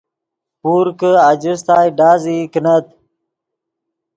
[0.61, 2.85] پور کہ آجستائے ڈازئی کینت